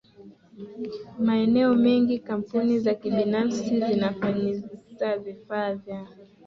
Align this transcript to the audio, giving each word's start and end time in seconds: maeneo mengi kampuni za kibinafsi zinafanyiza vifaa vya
maeneo 1.19 1.75
mengi 1.75 2.19
kampuni 2.19 2.79
za 2.79 2.93
kibinafsi 2.93 3.63
zinafanyiza 3.79 5.17
vifaa 5.17 5.73
vya 5.73 6.07